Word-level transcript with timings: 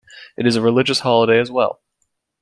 It 0.35 0.47
is 0.47 0.55
a 0.55 0.63
religious 0.63 1.01
holiday 1.01 1.37
as 1.39 1.51
well. 1.51 1.79